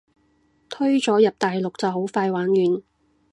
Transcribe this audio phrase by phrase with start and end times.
[0.67, 2.81] 推咗入大陸就好快玩完